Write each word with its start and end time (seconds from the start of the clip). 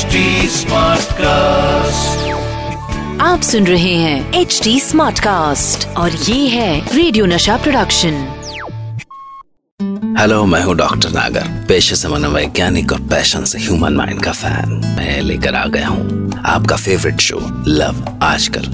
HD 0.00 0.20
Smartcast. 0.56 2.28
आप 3.20 3.40
सुन 3.40 3.66
रहे 3.66 3.94
हैं 3.94 4.40
एच 4.40 4.60
डी 4.64 4.78
स्मार्ट 4.80 5.18
कास्ट 5.20 5.86
और 5.96 6.10
ये 6.10 6.48
है 6.48 6.96
रेडियो 6.96 7.26
नशा 7.26 7.56
प्रोडक्शन 7.56 8.14
हेलो 10.20 10.44
मैं 10.44 10.62
हूँ 10.64 10.76
डॉक्टर 10.76 11.10
नागर 11.10 11.48
पेशे 11.68 11.96
से 11.96 12.08
मनोवैज्ञानिक 12.08 12.92
और 12.92 13.00
पैशन 13.00 13.44
से 13.44 13.58
ह्यूमन 13.58 13.92
माइंड 13.92 14.22
का 14.22 14.32
फ़ैन 14.32 14.70
मैं 14.98 15.20
लेकर 15.22 15.54
आ 15.54 15.66
गया 15.66 15.88
हूँ 15.88 16.32
आपका 16.46 16.76
फेवरेट 16.76 17.20
शो 17.20 17.40
लव 17.66 18.18
आजकल। 18.22 18.66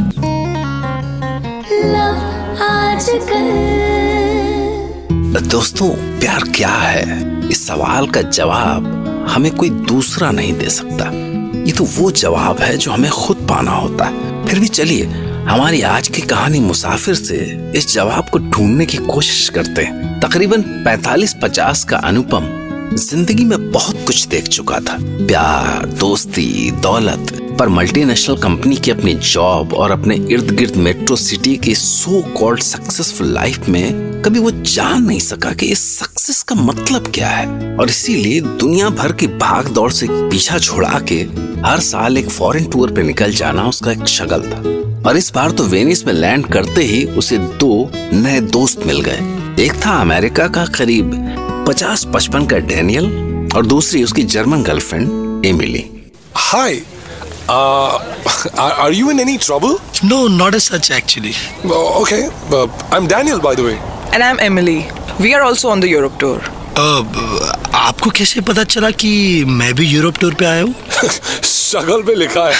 दोस्तों 5.51 5.89
प्यार 6.21 6.43
क्या 6.57 6.69
है? 6.69 7.49
इस 7.49 7.67
सवाल 7.67 8.07
का 8.07 8.23
जवाब 8.23 9.16
हमें 9.29 9.55
कोई 9.57 9.71
दूसरा 9.71 10.31
नहीं 10.31 10.53
दे 10.53 10.69
सकता। 10.71 11.11
ये 11.67 11.73
तो 11.73 11.85
वो 11.85 12.11
जवाब 12.11 12.59
है 12.59 12.77
जो 12.77 12.91
हमें 12.91 13.11
खुद 13.11 13.37
पाना 13.37 13.71
होता 13.71 14.05
है। 14.05 14.45
फिर 14.47 14.59
भी 14.59 14.69
चलिए, 14.69 15.05
हमारी 15.49 15.83
आज 15.83 16.09
की 16.09 16.23
कहानी 16.23 16.61
मुसाफिर 16.61 17.15
से 17.15 17.37
इस 17.77 17.93
जवाब 17.95 18.29
को 18.29 18.39
ढूँढने 18.39 18.87
की 18.87 18.97
कोशिश 18.97 19.49
करते 19.49 19.83
हैं। 19.83 20.21
तकरीबन 20.21 20.63
45-50 20.87 21.85
का 21.85 21.97
अनुपम 21.97 22.49
ज़िंदगी 22.97 23.45
में 23.45 23.71
बहुत 23.73 24.05
कुछ 24.07 24.27
देख 24.27 24.49
चुका 24.49 24.81
था। 24.81 24.97
प्यार, 25.01 25.87
दोस्ती, 25.87 26.71
दौलत, 26.71 27.33
पर 27.59 27.69
मल्टीनेशनल 27.69 28.37
कंपनी 28.37 28.77
की 28.77 28.91
अपनी 28.91 29.15
जॉब 29.15 29.75
और 29.75 29.91
अपने 29.91 30.17
इर्द 30.31 30.51
गिर्द 30.51 30.77
मेट्रो 30.77 31.17
सिटी 31.17 31.57
की 31.57 31.75
सो 31.75 32.23
कॉल्ड 32.39 32.61
सक्सेसफुल 32.61 33.27
लाइफ 33.27 33.69
में 33.69 34.06
कभी 34.25 34.39
वो 34.39 34.51
जान 34.51 35.03
नहीं 35.05 35.19
सका 35.21 35.53
कि 35.61 35.67
इस 35.73 35.81
सक्सेस 35.99 36.43
का 36.49 36.55
मतलब 36.55 37.11
क्या 37.15 37.29
है 37.29 37.77
और 37.77 37.91
इसीलिए 37.91 38.41
दुनिया 38.41 38.89
भर 39.01 39.13
की 39.21 39.27
भाग 39.43 39.69
दौड़ 39.75 39.91
से 39.93 40.07
पीछा 40.11 40.59
छुड़ा 40.59 41.01
के 41.11 41.21
हर 41.67 41.81
साल 41.81 42.19
एक 42.19 42.31
फॉरेन 42.31 42.69
टूर 42.71 42.93
पे 42.95 43.03
निकल 43.03 43.33
जाना 43.41 43.67
उसका 43.69 43.93
एक 43.93 44.07
शगल 44.09 44.43
था 44.51 44.61
और 45.09 45.17
इस 45.17 45.33
बार 45.35 45.51
तो 45.59 45.65
वेनिस 45.65 46.07
में 46.07 46.13
लैंड 46.13 46.47
करते 46.53 46.83
ही 46.85 47.05
उसे 47.19 47.39
दो 47.63 47.91
नए 47.95 48.41
दोस्त 48.57 48.87
मिल 48.87 49.01
गए 49.09 49.65
एक 49.65 49.75
था 49.85 50.01
अमेरिका 50.01 50.47
का 50.57 50.65
करीब 50.79 51.13
पचास 51.69 52.07
पचपन 52.15 52.47
का 52.47 52.59
डेनियल 52.73 53.07
और 53.57 53.67
दूसरी 53.67 54.03
उसकी 54.05 54.23
German 54.37 54.63
girlfriend 54.63 55.45
Emily 55.47 55.85
Hi. 56.39 56.83
Uh, 57.49 57.99
are, 58.57 58.73
are 58.75 58.93
you 58.93 59.11
in 59.11 59.21
any 59.21 59.37
trouble? 59.39 59.79
No, 60.05 60.29
not 60.29 60.55
as 60.55 60.65
such 60.65 60.91
actually. 60.91 61.33
Uh, 61.65 62.01
okay. 62.03 62.29
Uh, 62.51 62.67
I'm 62.91 63.07
Daniel, 63.07 63.41
by 63.41 63.55
the 63.55 63.65
way. 63.65 63.79
And 64.13 64.23
I'm 64.23 64.39
Emily. 64.41 64.87
We 65.21 65.35
are 65.35 65.43
also 65.43 65.69
on 65.69 65.81
the 65.81 65.89
Europe 65.89 66.19
tour. 66.19 66.39
अब 66.79 67.17
आपको 67.75 68.11
कैसे 68.11 68.41
पता 68.49 68.65
चला 68.65 68.91
कि 68.91 69.11
मैं 69.49 69.73
भी 69.75 69.87
Europe 69.87 70.17
tour 70.21 70.35
पे 70.35 70.45
आया 70.45 70.63
हूँ? 70.63 70.75
शगल 71.45 72.03
पे 72.03 72.15
लिखा 72.15 72.45
है। 72.49 72.55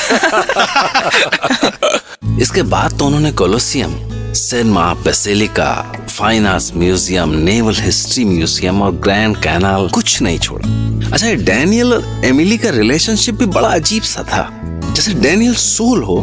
इसके 2.43 2.63
बाद 2.75 2.99
तो 2.99 3.07
उन्होंने 3.07 3.33
Colosseum 3.33 3.95
cinema 4.35 4.93
basilica 5.05 5.71
fine 6.09 6.47
arts 6.47 6.73
museum 6.77 7.29
naval 7.45 7.77
history 7.81 8.25
museum 8.25 8.83
और 8.83 8.93
ग्रैंड 9.07 9.37
कैनाल 9.43 9.89
कुछ 9.95 10.21
नहीं 10.23 10.39
छोड़ा। 10.39 10.65
अच्छा 11.13 11.27
ये 11.27 11.37
डैनियल 11.37 11.93
और 11.95 12.03
एमिली 12.25 12.59
का 12.59 12.71
रिलेशनशिप 12.77 13.35
भी 13.35 13.47
बड़ा 13.59 13.69
अजीब 13.69 14.03
सा 14.03 14.23
था। 14.33 14.49
जैसे 14.95 15.13
डैनियल 15.21 15.55
सोल 15.55 16.03
हो 16.03 16.17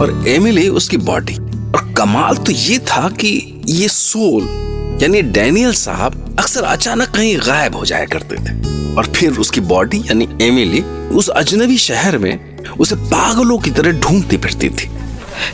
और 0.00 0.24
एमिली 0.28 0.68
उसकी 0.80 0.96
बॉडी 1.10 1.34
और 1.34 1.92
कमाल 1.96 2.36
तो 2.36 2.52
ये 2.52 2.78
था 2.90 3.08
कि 3.20 3.30
ये 3.68 3.88
सोल 3.88 4.98
यानी 5.02 5.20
डैनियल 5.22 5.72
साहब 5.74 6.36
अक्सर 6.38 6.64
अचानक 6.64 7.08
कहीं 7.14 7.36
गायब 7.38 7.74
हो 7.76 7.84
जाया 7.86 8.04
करते 8.12 8.36
थे। 8.36 8.94
और 8.94 9.12
फिर 9.16 9.38
उसकी 9.40 9.60
बॉडी 9.72 9.98
यानी 9.98 10.28
एमिली 10.42 10.80
उस 11.16 11.28
अजनबी 11.28 11.76
शहर 11.78 12.18
में 12.18 12.64
उसे 12.80 12.96
पागलों 13.12 13.58
की 13.58 13.70
तरह 13.70 14.00
ढूंढती 14.00 14.36
फिरती 14.36 14.70
थी। 14.70 14.90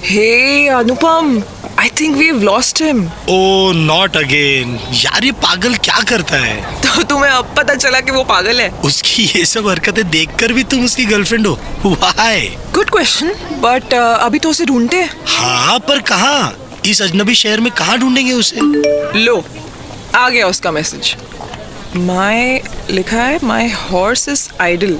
Hey, 0.03 0.71
Anupam. 0.75 1.43
I 1.79 1.89
think 1.99 2.17
we've 2.17 2.41
lost 2.43 2.81
him. 2.83 3.03
Oh 3.31 3.73
not 3.75 4.17
again 4.17 4.79
यार 4.95 5.25
ये 5.25 5.33
पागल 5.43 5.75
क्या 5.85 6.01
करता 6.09 6.37
है? 6.37 6.57
तो 6.83 7.03
तुम्हें 7.03 7.31
अब 7.31 7.55
पता 7.57 7.75
चला 7.75 8.01
कि 8.01 8.11
वो 8.11 8.25
पागल 8.25 8.61
है। 8.61 8.71
उसकी 8.85 9.25
ये 9.37 9.45
सब 9.45 9.69
हरकतें 9.69 10.09
देखकर 10.11 10.53
भी 10.53 10.65
तुम 10.65 10.85
उसकी 10.85 11.05
गर्लफ्रेंड 11.05 11.47
हो। 11.47 11.55
वाई 11.87 12.49
गुड 12.75 12.91
क्वेश्चन 12.91 13.35
बट 13.63 13.95
अभी 13.95 14.39
तो 14.39 14.51
उसे 14.51 14.65
ढूंढते 14.65 14.97
हैं। 14.97 15.11
हाँ 15.29 15.79
पर 15.79 16.01
कहाँ? 16.11 16.57
इस 16.87 17.01
अजनबी 17.03 17.35
शहर 17.35 17.61
में 17.61 17.73
कहाँ 17.73 17.99
ढूंढेंगे 17.99 18.33
उसे? 18.33 18.61
लो 19.19 19.45
आ 20.15 20.29
गया 20.29 20.49
उसका 20.49 20.71
मैसेज 20.71 21.15
माय 21.97 22.63
लिखा 22.91 23.23
है 23.23 23.39
my 23.45 23.69
horse 23.69 24.29
is 24.29 24.49
idle 24.61 24.99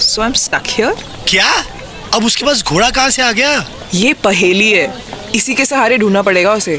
so 0.00 0.22
I 0.22 0.28
am 0.28 0.32
stuck 0.32 0.62
here 0.68 0.94
क्या? 1.28 1.50
अब 2.14 2.24
उसके 2.24 2.46
पास 2.46 2.62
घोड़ा 2.64 2.90
कहाँ 2.90 3.10
से 3.10 3.22
आ 3.22 3.30
गया? 3.32 3.66
ये 3.94 4.12
पहेली 4.14 4.70
है. 4.70 4.92
इसी 5.34 5.54
के 5.54 5.64
सहारे 5.64 5.98
ढूंढना 5.98 6.22
पड़ेगा 6.22 6.54
उसे. 6.54 6.76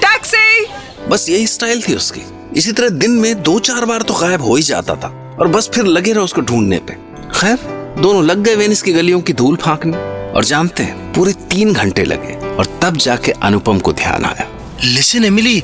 टैक्सी 0.00 0.66
बस 1.08 1.28
यही 1.28 1.46
स्टाइल 1.46 1.82
थी 1.82 1.94
उसकी. 1.94 2.22
इसी 2.56 2.72
तरह 2.72 2.88
दिन 2.88 3.10
में 3.10 3.42
दो 3.42 3.58
चार 3.58 3.84
बार 3.84 4.02
तो 4.02 4.14
गायब 4.14 4.42
हो 4.42 4.56
ही 4.56 4.62
जाता 4.62 4.94
था. 4.94 5.36
और 5.40 5.48
बस 5.48 5.70
फिर 5.74 5.84
लगे 5.84 6.12
रहो 6.12 6.24
उसको 6.24 6.40
ढूँढने 6.40 6.78
पे. 6.78 6.92
खैर 7.40 7.56
दोनों 8.02 8.24
लग 8.24 8.42
गए 8.42 8.54
वेनिस 8.54 8.82
की 8.82 8.92
गलियों 8.92 9.20
की 9.20 9.32
धूल 9.32 9.56
फांकने. 9.56 10.15
और 10.36 10.44
जानते 10.44 10.82
हैं 10.82 11.12
पूरे 11.12 11.32
तीन 11.50 11.72
घंटे 11.72 12.04
लगे 12.04 12.34
और 12.56 12.66
तब 12.82 12.96
जाके 12.96 13.32
अनुपम 13.42 13.78
को 13.78 13.92
ध्यान 13.92 14.24
आया। 14.24 14.46
लिसन 14.84 15.24
एमिली 15.24 15.62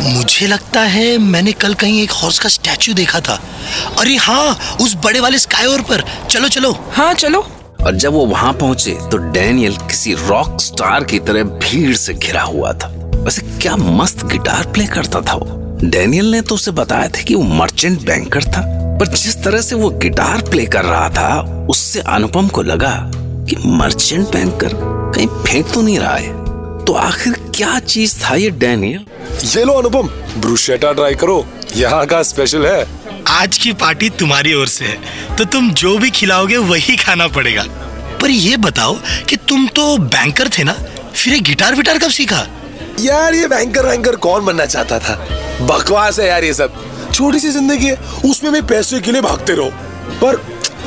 मुझे 0.00 0.46
लगता 0.46 0.80
है 0.80 1.18
मैंने 1.18 1.52
कल 1.52 1.74
कहीं 1.74 2.02
एक 2.02 2.10
हॉर्स 2.10 2.38
का 2.38 2.48
स्टैचू 2.48 2.92
देखा 2.92 3.20
था। 3.20 3.38
अरे 4.00 4.16
हाँ 4.16 4.76
उस 4.80 4.94
बड़े 5.04 5.20
वाले 5.20 5.38
स्काई 5.38 5.78
पर। 5.90 6.04
चलो 6.30 6.48
चलो। 6.48 6.72
हाँ 6.92 7.12
चलो। 7.14 7.40
और 7.84 7.94
जब 7.94 8.12
वो 8.12 8.24
वहाँ 8.26 8.52
पहुँचे 8.52 8.98
तो 9.10 9.16
डैनियल 9.16 9.76
किसी 9.76 10.14
रॉक 10.14 10.60
स्टार 10.60 11.04
की 11.04 11.18
तरह 11.18 11.42
भीड़ 11.42 11.94
से 11.96 12.14
घिरा 12.14 12.42
हुआ 12.42 12.72
था। 12.72 12.88
वैसे 13.16 13.42
क्या 13.42 13.76
मस्त 13.76 14.24
गिटार 14.24 14.66
प्ले 14.66 14.86
करता 14.86 15.20
था 15.20 15.34
वो। 15.34 15.78
डैनियल 15.84 16.30
ने 16.30 16.40
तो 16.40 16.54
उसे 16.54 16.70
बताया 16.70 17.08
था 17.08 17.22
कि 17.22 17.34
वो 17.34 17.42
मर्चेंट 17.42 18.02
बैंकर 18.02 18.44
था 18.44 18.62
पर 19.00 19.06
जिस 19.06 19.42
तरह 19.44 19.60
से 19.60 19.74
वो 19.74 19.90
गिटार 19.90 20.42
प्ले 20.50 20.66
कर 20.66 20.84
रहा 20.84 21.08
था 21.08 21.66
उससे 21.70 22.00
अनुपम 22.00 22.48
को 22.48 22.62
लगा 22.62 23.10
कि 23.50 23.56
मर्चेंट 23.66 24.26
बैंकर 24.26 24.70
कहीं 25.14 25.26
फेंक 25.26 25.72
तो 25.74 25.80
नहीं 25.82 25.98
रहा 25.98 26.14
है। 26.14 26.84
तो 26.84 26.92
आखिर 26.92 27.32
क्या 27.54 27.78
चीज़ 27.78 28.14
था 28.20 28.34
ये 28.34 28.50
डैनियल 28.50 29.06
ये 29.46 29.64
लो 29.64 29.72
अनुपम 29.72 30.08
ब्रूशेटा 30.40 30.92
ट्राई 30.92 31.14
करो। 31.14 31.44
यहाँ 31.76 32.04
का 32.06 32.22
स्पेशल 32.22 32.66
है। 32.66 32.86
आज 33.28 33.58
की 33.58 33.72
पार्टी 33.72 34.10
तुम्हारी 34.10 34.54
ओर 34.54 34.66
से 34.66 34.84
है। 34.84 35.36
तो 35.36 35.44
तुम 35.44 35.70
जो 35.72 35.96
भी 35.98 36.10
खिलाओगे 36.10 36.56
वही 36.56 36.96
खाना 36.96 37.26
पड़ेगा। 37.28 37.64
पर 38.20 38.30
ये 38.30 38.56
बताओ 38.58 38.94
कि 39.28 39.36
तुम 39.48 39.66
तो 39.68 39.96
बैंकर 39.98 40.48
थे 40.48 40.64
ना? 40.64 40.72
फिर 41.14 41.34
ये 41.34 41.40
गिटार 41.40 41.74
विटार 41.74 41.98
कब 41.98 42.10
सीखा? 42.10 42.46
यार 43.00 43.34
ये 43.34 43.46
बैंकर 43.48 43.86
वैंकर 43.86 44.16
कौन 44.18 44.44
बनना 44.44 44.66
चाहता 44.66 44.98
था? 44.98 45.16
बकवास 45.62 46.18
है 46.20 46.28
यार 46.28 46.44
ये 46.44 46.54
सब। 46.54 46.74
छोटी 47.12 47.40
सी 47.40 47.50
ज़िंदगी 47.50 47.86
है 47.86 47.98
उसमें 48.24 48.52
भी 48.52 48.60
पैसे 48.68 49.00
के 49.00 49.12
लिए 49.12 49.20
भागते 49.20 49.54
रहो। 49.54 49.70
पर 50.22 50.42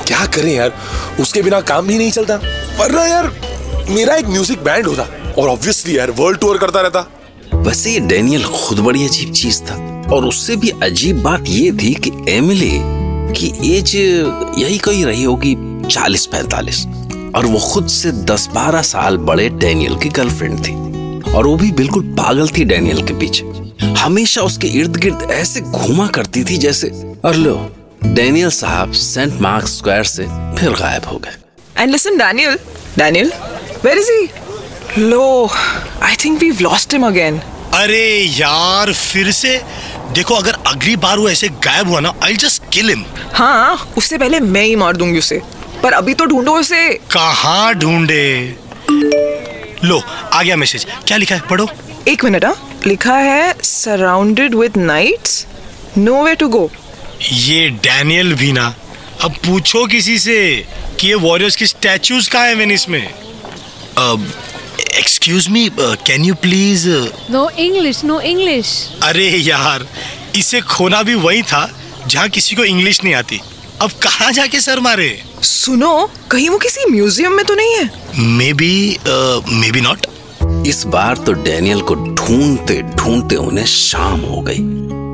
क्या 0.07 0.25
करें 0.25 0.53
यार? 0.53 0.73
उसके 1.19 1.41
बिना 1.41 1.61
काम 1.61 1.87
भी 1.87 1.97
नहीं 1.97 2.11
चलता। 2.11 2.35
वरना 2.79 3.05
यार, 3.05 3.31
मेरा 3.89 4.15
एक 4.15 4.27
म्यूज़िक 4.27 4.63
बैंड 4.63 4.85
होता। 4.85 5.03
और 5.37 5.49
ऑब्वियसली 5.49 5.97
यार 5.97 6.11
वर्ल्ड 6.11 6.39
टूर 6.39 6.57
करता 6.57 6.81
रहता। 6.81 7.07
वैसे 7.55 7.91
ये 7.91 7.99
डैनियल 7.99 8.43
खुद 8.43 8.79
बड़ी 8.79 9.05
अजीब 9.07 9.31
चीज़ 9.33 9.61
था। 9.61 9.75
और 10.13 10.25
उससे 10.25 10.55
भी 10.55 10.69
अजीब 10.83 11.21
बात 11.21 11.43
ये 11.47 11.71
थी 11.71 11.93
कि 11.93 12.11
एमिली 12.29 12.71
की 13.33 13.77
एज 13.77 13.95
यही 14.57 14.77
कोई 14.77 15.03
रही 15.03 15.23
होगी, 15.23 15.55
चालीस 15.87 16.25
पैंतालीस। 16.25 16.85
और 17.35 17.45
वो 17.45 17.59
खुद 17.59 17.87
से 17.87 18.11
दस 18.11 18.47
बारह 18.47 18.81
साल 18.81 19.17
बड़े 19.17 19.49
डेनियल 19.49 19.95
की 19.95 20.09
गर्लफ्रेंड 20.09 20.59
थी। 20.59 20.73
और 21.31 21.47
वो 21.47 21.55
भी 21.55 21.71
बिल्कुल 21.71 22.03
पागल 22.03 22.47
थी 22.47 22.63
डेनियल 22.63 23.01
के 23.01 23.13
पीछे। 23.13 23.45
हमेशा 23.85 24.41
उसके 24.41 24.67
इर्द 24.67 24.97
गिर्द 24.97 25.27
ऐसे 25.31 25.61
घूमा 25.61 26.07
करती 26.07 26.43
थी 26.43 26.57
जैसे 26.57 26.87
और 27.25 27.35
लो 27.35 27.75
डैनियल 28.05 28.49
साहब 28.51 28.91
सेंट 28.91 29.39
मार्क 29.41 29.67
स्क्वायर 29.67 30.03
से 30.03 30.23
फिर 30.59 30.71
गायब 30.79 31.05
हो 31.07 31.17
गए। 31.17 31.35
And 31.77 31.91
listen 31.91 32.17
Daniel 32.17 32.57
Daniel 32.97 33.31
where 33.85 33.97
is 33.97 34.11
he 34.11 35.03
low 35.09 35.49
I 36.03 36.15
think 36.25 36.39
we 36.39 36.49
lost 36.61 36.93
him 36.93 37.05
again 37.07 37.39
अरे 37.73 38.05
यार 38.37 38.91
फिर 38.93 39.31
से? 39.31 39.57
देखो 40.13 40.35
अगर 40.35 40.57
अगली 40.67 40.95
बार 41.05 41.17
वो 41.19 41.29
ऐसे 41.29 41.49
गायब 41.65 41.89
हुआ 41.89 41.99
ना 41.99 42.13
आई 42.23 42.35
जस्ट 42.35 42.63
किल 42.73 42.89
हिम 42.89 43.03
हाँ 43.33 43.93
उससे 43.97 44.17
पहले 44.17 44.39
मैं 44.39 44.63
ही 44.63 44.75
मार 44.75 44.95
दूँगी 44.97 45.19
उसे। 45.19 45.41
पर 45.83 45.93
अभी 45.93 46.13
तो 46.13 46.25
ढूंढो 46.25 46.57
उसे। 46.59 46.87
कहाँ 47.11 47.73
ढूंढे? 47.75 48.57
लो 49.83 50.01
आ 50.33 50.41
गया 50.43 50.55
मैसेज 50.55 50.85
क्या 51.07 51.17
लिखा 51.17 51.35
है? 51.35 51.41
पढ़ो। 51.49 51.67
एक 52.07 52.23
मिनट 52.25 52.45
हाँ। 52.45 52.81
लिखा 52.87 53.15
है 53.15 53.53
surrounded 53.63 54.55
with 54.55 54.77
knights 54.77 55.45
no 55.97 56.23
way 56.23 56.35
to 56.35 56.47
go 56.49 56.69
ये 57.23 57.69
डैनियल 57.83 58.33
भी 58.33 58.51
ना। 58.51 58.73
अब 59.23 59.35
पूछो 59.45 59.85
किसी 59.87 60.17
से 60.19 60.65
कि 60.99 61.07
ये 61.07 61.15
वॉरियर्स 61.15 61.55
की 61.55 61.65
स्टैचूज 61.67 62.27
कहाँ 62.27 62.47
है 62.47 62.55
वेनिस 62.55 62.87
में? 62.89 63.03
Excuse 64.97 65.47
me 65.49 65.69
can 65.79 66.25
you 66.25 66.33
please 66.35 66.89
No 67.31 67.43
English, 67.59 68.03
no 68.03 68.19
English. 68.31 68.71
अरे 69.03 69.29
यार 69.29 69.87
इसे 70.35 70.61
खोना 70.61 71.01
भी 71.03 71.15
वही 71.15 71.41
था 71.43 71.69
जहाँ 72.07 72.27
किसी 72.29 72.55
को 72.55 72.63
इंग्लिश 72.63 73.03
नहीं 73.03 73.13
आती। 73.13 73.39
अब 73.81 73.91
कहाँ 74.03 74.31
जाके 74.31 74.61
सर 74.61 74.79
मारे? 74.79 75.09
सुनो 75.43 76.09
कहीं 76.31 76.49
वो 76.49 76.57
किसी 76.57 76.89
म्यूज़ियम 76.91 77.33
में 77.33 77.45
तो 77.45 77.55
नहीं 77.55 77.75
है? 77.75 77.89
May 78.17 78.51
be 78.53 78.97
may 79.07 79.71
be 79.71 79.81
not 79.81 80.05
इस 80.67 80.83
बार 80.87 81.17
तो 81.17 81.33
डैनियल 81.33 81.81
को 81.81 81.95
ढूंढते 81.95 82.81
ढूंढते 82.81 83.35
उन्हें 83.35 83.65
शाम 83.65 84.19
हो 84.19 84.41
गई। 84.41 84.59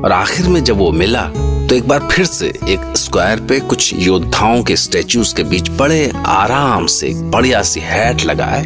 और 0.04 0.12
आखिर 0.12 0.48
में 0.48 0.62
जब 0.64 0.78
वो 0.78 0.90
मिला 0.92 1.30
तो 1.70 1.76
एक 1.76 1.88
बार 1.88 2.08
फिर 2.12 2.24
से 2.26 2.46
एक 2.68 2.96
स्क्वायर 2.96 3.40
पे 3.40 3.58
कुछ 3.60 3.92
योद्धाओं 3.94 4.62
के 4.62 4.76
स्टेच्यूज 4.76 5.32
के 5.32 5.42
बीच 5.42 5.68
बड़े 5.70 6.12
आराम 6.26 6.86
से 6.86 7.12
बढ़िया 7.30 7.62
सी 7.62 7.80
हैट 7.80 8.24
लगाए 8.24 8.64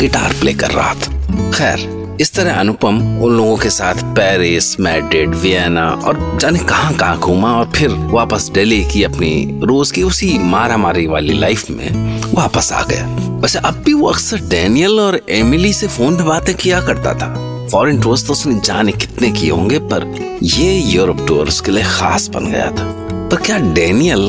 गिटार 0.00 0.32
प्ले 0.32 0.54
कर 0.54 0.70
रहा 0.70 0.94
था। 0.94 1.50
खैर, 1.50 2.16
इस 2.20 2.32
तरह 2.34 2.54
अनुपम 2.54 2.98
उन 3.22 3.36
लोगों 3.36 3.56
के 3.56 3.70
साथ 3.70 3.94
पेरिस 4.16 4.80
मैड्रिड 4.80 5.34
वियना 5.34 5.88
और 5.90 6.38
जाने 6.40 6.58
कहाँ 6.58 6.94
कहाँ 6.94 7.18
घूमा 7.18 7.52
और 7.52 7.70
फिर 7.70 7.88
वापस 7.90 8.50
दिल्ली 8.54 8.84
की 8.84 9.02
अपनी 9.02 9.60
रोज 9.64 9.90
की 9.90 10.02
उसी 10.02 10.38
मारा 10.38 10.76
मारी 10.76 11.06
वाली 11.06 11.38
लाइफ 11.38 11.70
में 11.70 12.22
वापस 12.34 12.72
आ 12.72 12.82
गया। 12.82 13.06
वैसे 13.40 13.58
अब 13.58 13.74
भी 13.74 13.94
वो 13.94 14.08
अक्सर 14.08 14.40
डैनियल 14.40 15.00
और 15.00 15.20
एमिली 15.30 15.72
से 15.72 15.88
फ़ोन 15.88 16.16
पे 16.16 16.22
बातें 16.22 16.54
किया 16.54 16.80
करता 16.80 17.14
था। 17.14 17.47
फॉरेन 17.70 18.00
टूर्स 18.02 18.26
तो 18.26 18.32
उसने 18.32 18.60
जाने 18.64 18.92
कितने 18.92 19.30
किए 19.30 19.50
होंगे, 19.50 19.78
पर 19.78 20.38
ये 20.42 20.78
यूरोप 20.92 21.26
टूर 21.28 21.48
उसके 21.48 21.70
लिए 21.70 21.84
खास 21.84 22.28
बन 22.28 22.46
गया 22.46 22.70
था। 22.70 22.84
पर 23.30 23.36
क्या 23.36 23.58
डैनियल 23.74 24.20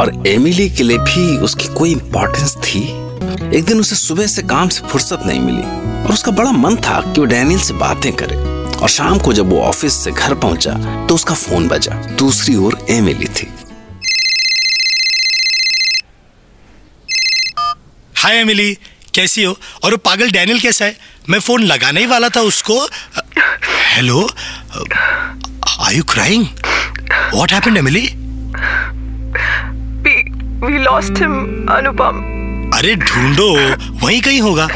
और 0.00 0.22
एमिली 0.26 0.68
के 0.70 0.82
लिए 0.82 0.98
भी 0.98 1.36
उसकी 1.38 1.68
कोई 1.74 1.92
इंपॉर्टेंस 1.92 2.56
थी? 2.56 2.82
एक 3.56 3.64
दिन 3.64 3.80
उसे 3.80 3.96
सुबह 3.96 4.26
से 4.26 4.42
काम 4.44 4.68
से 4.68 4.86
फुर्सत 4.88 5.22
नहीं 5.26 5.40
मिली 5.40 5.62
और 6.04 6.12
उसका 6.12 6.32
बड़ा 6.32 6.50
मन 6.52 6.76
था 6.78 7.00
कि 7.02 7.20
वो 7.20 7.26
डैनियल 7.26 7.60
से 7.60 7.74
बातें 7.74 8.12
करे। 8.12 8.36
और 8.76 8.88
शाम 8.88 9.18
को 9.18 9.32
जब 9.32 9.50
वो 9.50 9.60
ऑफ़िस 9.60 9.92
से 9.94 10.10
घर 10.10 10.34
पहुँचा 10.34 10.72
तो 11.06 11.14
उसका 11.14 11.34
फ़ोन 11.34 11.68
बजा। 11.68 11.94
दूसरी 12.18 12.56
ओर 12.56 12.78
एमिली 12.90 13.26
थी। 13.28 13.48
हाय 18.16 18.36
एमिली 18.36 18.76
कैसी 19.16 19.44
हो? 19.44 19.58
और 19.84 19.90
वो 19.90 19.96
पागल 20.04 20.30
डैनियल 20.30 20.60
कैसा 20.60 20.84
है? 20.84 20.96
मैं 21.28 21.38
फ़ोन 21.40 21.62
लगाने 21.62 22.00
ही 22.00 22.06
वाला 22.06 22.28
था 22.28 22.40
उसको। 22.50 22.78
Hello 23.94 24.28
are 25.80 25.94
you 25.94 26.02
crying 26.12 26.46
what 27.34 27.52
happened 27.52 27.76
Emily 27.76 28.06
we 30.60 30.78
lost 30.82 31.18
him, 31.22 31.32
Anupam. 31.72 32.20
अरे 32.74 32.94
ढूंढो 32.96 33.48
वहीं 34.04 34.20
कहीं 34.22 34.40
होगा। 34.40 34.66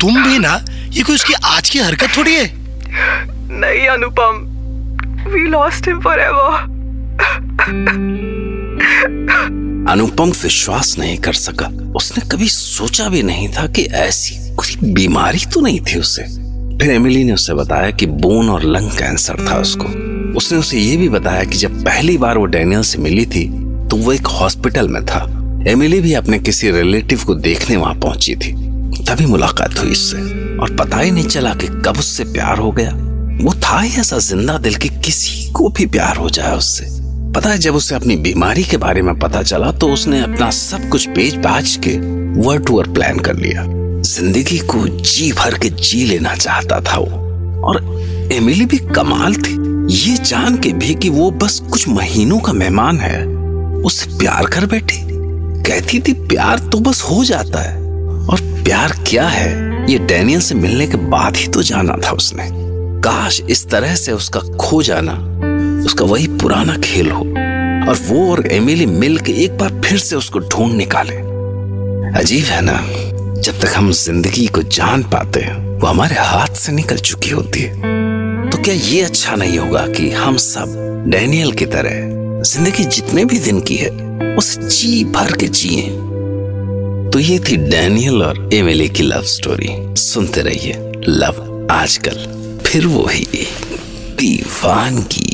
तुम 0.00 0.22
भी 0.24 0.38
ना 0.38 0.54
ये 0.90 1.02
कोई 1.02 1.14
उसकी 1.14 1.34
आज 1.44 1.70
की 1.70 1.78
हरकत 1.78 2.16
थोड़ी 2.16 2.34
है? 2.34 2.46
नहीं 3.60 3.86
अनुपम 3.88 4.50
We 5.24 5.42
lost 5.52 5.86
him 5.88 6.00
forever. 6.06 6.48
अनुपम 9.88 10.30
विश्वास 10.42 10.94
नहीं 10.98 11.16
कर 11.18 11.32
सका। 11.32 11.66
उसने 11.96 12.28
कभी 12.28 12.48
सोचा 12.48 13.08
भी 13.08 13.22
नहीं 13.22 13.48
था 13.48 13.66
कि 13.66 13.82
ऐसी 13.82 14.36
कोई 14.56 14.92
बीमारी 14.92 15.44
तो 15.54 15.60
नहीं 15.60 15.80
थी 15.80 15.98
उसे। 15.98 16.22
फिर 16.78 16.90
एमिली 16.90 17.24
ने 17.24 17.32
उसे 17.32 17.54
बताया 17.54 17.90
कि 17.90 18.06
बोन 18.06 18.48
और 18.50 18.62
लंग 18.62 18.90
कैंसर 18.90 19.46
था 19.48 19.58
उसको। 19.58 19.88
उसने 20.38 20.58
उसे 20.58 20.78
ये 20.78 20.96
भी 20.96 21.08
बताया 21.08 21.44
कि 21.44 21.58
जब 21.58 21.84
पहली 21.84 22.16
बार 22.18 22.38
वो 22.38 22.44
डैनियल 22.46 22.82
से 22.82 22.98
मिली 22.98 23.26
थी 23.26 23.44
तो 23.88 23.96
वो 23.96 24.12
एक 24.12 24.26
हॉस्पिटल 24.30 24.88
में 24.88 25.04
था। 25.06 25.22
एमिली 25.68 26.00
भी 26.00 26.14
अपने 26.14 26.38
किसी 26.38 26.70
रिलेटिव 26.70 27.24
को 27.26 27.34
देखने 27.34 27.76
वहाँ 27.76 27.94
पहुँची 27.94 28.36
थी। 28.36 28.52
तभी 29.04 29.26
मुलाकात 29.26 29.78
हुई 29.78 29.92
इससे 29.92 30.18
और 30.58 30.76
पता 30.76 30.98
ही 30.98 31.10
नहीं 31.10 31.26
चला 31.26 31.54
कि 31.54 31.68
कब 31.86 31.98
उससे 31.98 32.24
प्यार 32.24 32.58
हो 32.58 32.72
गया। 32.72 32.90
वो 33.42 33.54
था 33.64 33.80
ही 33.80 33.96
ऐसा 34.00 34.18
ज़िंदा 34.18 34.58
दिल 34.58 34.74
कि 34.74 34.88
किसी 34.88 35.52
को 35.52 35.68
भी 35.68 35.86
प्यार 35.86 36.16
हो 36.16 36.30
जाए 36.30 36.56
उससे। 36.56 36.84
पता 37.34 37.50
है, 37.50 37.58
जब 37.58 37.74
उसे 37.74 37.94
अपनी 37.94 38.16
बीमारी 38.16 38.62
के 38.64 38.76
बारे 38.76 39.02
में 39.02 39.18
पता 39.18 39.42
चला 39.42 39.70
तो 39.72 39.88
उसने 39.88 40.20
अपना 40.22 40.50
सब 40.50 40.88
कुछ 40.88 41.08
बेच 41.08 41.34
बाज 41.34 41.78
के 41.86 41.96
वर्ल्ड 42.40 42.66
टूर 42.66 42.88
प्लान 42.88 43.18
कर 43.18 43.36
लिया। 43.36 43.64
ज़िंदगी 44.02 44.58
को 44.58 44.86
जी 44.88 45.32
भर 45.32 45.58
के 45.58 45.68
जी 45.70 46.04
लेना 46.04 46.34
चाहता 46.34 46.80
था 46.80 46.98
वो। 46.98 47.22
और 47.64 47.82
एमिली 48.32 48.66
भी 48.66 48.78
कमाल 48.78 49.34
थी। 49.34 49.56
ये 49.94 50.16
जान 50.16 50.56
के 50.56 50.72
भी 50.72 50.94
कि 50.94 51.10
वो 51.10 51.30
बस 51.30 51.58
कुछ 51.70 51.88
महीनों 51.88 52.38
का 52.38 52.52
मेहमान 52.52 52.98
है। 52.98 53.24
उससे 53.82 54.18
प्यार 54.18 54.46
कर 54.46 54.66
बैठी। 54.66 55.00
कहती 55.62 56.00
थी, 56.00 56.12
प्यार 56.12 56.58
तो 56.58 56.80
बस 56.80 57.02
हो 57.02 57.24
जाता 57.24 57.60
है। 57.60 57.76
और 58.26 58.40
प्यार 58.64 58.92
क्या 59.08 59.28
है? 59.28 59.52
ये 59.92 59.98
डैनियल 59.98 60.40
से 60.40 60.54
मिलने 60.54 60.86
के 60.86 60.96
बाद 60.96 61.36
ही 61.36 61.48
तो 61.48 61.62
जाना 61.62 61.96
था 62.06 62.10
उसने। 62.10 62.48
काश 63.02 63.40
इस 63.40 63.68
तरह 63.68 63.94
से 63.94 64.12
उसका 64.12 64.40
खो 64.40 64.82
जाना। 64.82 65.33
उसका 65.84 66.04
वही 66.04 66.26
पुराना 66.40 66.76
खेल 66.76 67.10
हो। 67.10 67.20
और 67.88 67.98
वो 68.00 68.30
और 68.30 68.46
एमिली 68.46 68.86
मिल 68.86 69.18
के 69.18 69.32
एक 69.44 69.58
बार 69.58 69.80
फिर 69.84 69.98
से 69.98 70.16
उसको 70.16 70.38
ढूंढ 70.38 70.74
निकाले। 70.74 71.16
अजीब 72.20 72.44
है 72.44 72.60
ना, 72.60 72.80
जब 73.40 73.60
तक 73.60 73.72
हम 73.76 73.90
ज़िंदगी 73.92 74.46
को 74.46 74.62
जान 74.62 75.02
पाते 75.02 75.40
हैं, 75.40 75.56
वो 75.78 75.86
हमारे 75.86 76.16
हाथ 76.18 76.54
से 76.56 76.72
निकल 76.72 76.96
चुकी 76.96 77.30
होती 77.30 77.60
है। 77.60 78.50
तो 78.50 78.62
क्या 78.62 78.74
ये 78.74 79.00
अच्छा 79.02 79.36
नहीं 79.36 79.58
होगा 79.58 79.86
कि 79.86 80.10
हम 80.10 80.36
सब 80.36 80.74
डैनियल 81.08 81.52
की 81.52 81.66
तरह 81.66 82.42
ज़िंदगी 82.42 82.84
जितने 82.84 83.24
भी 83.24 83.38
दिन 83.38 83.60
की 83.60 83.76
है, 83.76 83.90
उसे 84.36 84.68
जी 84.68 85.04
भर 85.04 85.32
के 85.32 85.46
जिए? 85.48 85.82
तो 87.10 87.18
ये 87.18 87.38
थी 87.38 87.56
डैनियल 87.56 88.22
और 88.22 88.48
एमिली 88.54 88.88
की 88.88 89.02
लव 89.02 89.22
स्टोरी। 89.22 89.68
सुनते 89.96 90.40
रहिए 90.40 90.92
लव 91.08 91.68
आजकल, 91.70 92.26
फिर 92.66 92.86
वो 92.86 93.06
ही। 93.10 93.46
दीवानगी। 94.18 95.33